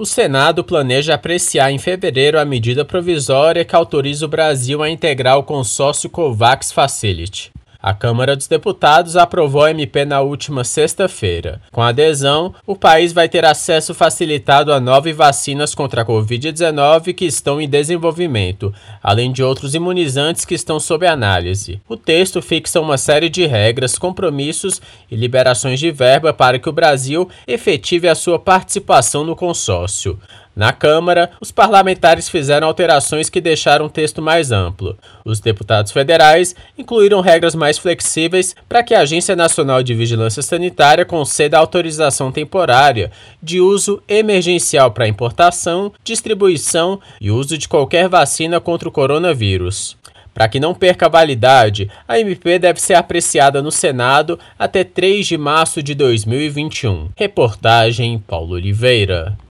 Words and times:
O 0.00 0.06
Senado 0.06 0.64
planeja 0.64 1.12
apreciar 1.12 1.70
em 1.70 1.78
fevereiro 1.78 2.40
a 2.40 2.44
medida 2.46 2.86
provisória 2.86 3.66
que 3.66 3.76
autoriza 3.76 4.24
o 4.24 4.28
Brasil 4.30 4.82
a 4.82 4.88
integrar 4.88 5.36
o 5.36 5.42
consórcio 5.42 6.08
COVAX 6.08 6.72
Facility. 6.72 7.50
A 7.82 7.94
Câmara 7.94 8.36
dos 8.36 8.46
Deputados 8.46 9.16
aprovou 9.16 9.64
a 9.64 9.70
MP 9.70 10.04
na 10.04 10.20
última 10.20 10.64
sexta-feira. 10.64 11.62
Com 11.72 11.80
a 11.80 11.88
adesão, 11.88 12.54
o 12.66 12.76
país 12.76 13.10
vai 13.10 13.26
ter 13.26 13.42
acesso 13.46 13.94
facilitado 13.94 14.70
a 14.70 14.78
nove 14.78 15.14
vacinas 15.14 15.74
contra 15.74 16.02
a 16.02 16.04
Covid-19 16.04 17.14
que 17.14 17.24
estão 17.24 17.58
em 17.58 17.66
desenvolvimento, 17.66 18.70
além 19.02 19.32
de 19.32 19.42
outros 19.42 19.74
imunizantes 19.74 20.44
que 20.44 20.54
estão 20.54 20.78
sob 20.78 21.06
análise. 21.06 21.80
O 21.88 21.96
texto 21.96 22.42
fixa 22.42 22.78
uma 22.82 22.98
série 22.98 23.30
de 23.30 23.46
regras, 23.46 23.96
compromissos 23.96 24.78
e 25.10 25.16
liberações 25.16 25.80
de 25.80 25.90
verba 25.90 26.34
para 26.34 26.58
que 26.58 26.68
o 26.68 26.72
Brasil 26.72 27.30
efetive 27.46 28.08
a 28.08 28.14
sua 28.14 28.38
participação 28.38 29.24
no 29.24 29.34
consórcio. 29.34 30.18
Na 30.54 30.72
Câmara, 30.72 31.30
os 31.40 31.52
parlamentares 31.52 32.28
fizeram 32.28 32.66
alterações 32.66 33.30
que 33.30 33.40
deixaram 33.40 33.86
o 33.86 33.90
texto 33.90 34.20
mais 34.20 34.50
amplo. 34.50 34.98
Os 35.24 35.38
deputados 35.38 35.92
federais 35.92 36.56
incluíram 36.76 37.20
regras 37.20 37.54
mais 37.54 37.69
flexíveis 37.78 38.54
para 38.68 38.82
que 38.82 38.94
a 38.94 39.00
Agência 39.00 39.34
Nacional 39.34 39.82
de 39.82 39.94
Vigilância 39.94 40.42
Sanitária 40.42 41.04
conceda 41.04 41.58
autorização 41.58 42.30
temporária 42.30 43.10
de 43.42 43.60
uso 43.60 44.02
emergencial 44.08 44.90
para 44.90 45.08
importação, 45.08 45.92
distribuição 46.04 47.00
e 47.20 47.30
uso 47.30 47.56
de 47.56 47.68
qualquer 47.68 48.08
vacina 48.08 48.60
contra 48.60 48.88
o 48.88 48.92
coronavírus. 48.92 49.96
Para 50.32 50.48
que 50.48 50.60
não 50.60 50.74
perca 50.74 51.06
a 51.06 51.08
validade, 51.08 51.90
a 52.06 52.18
MP 52.18 52.58
deve 52.58 52.80
ser 52.80 52.94
apreciada 52.94 53.60
no 53.60 53.70
Senado 53.70 54.38
até 54.58 54.84
3 54.84 55.26
de 55.26 55.36
março 55.36 55.82
de 55.82 55.94
2021. 55.94 57.10
Reportagem 57.16 58.18
Paulo 58.18 58.54
Oliveira. 58.54 59.36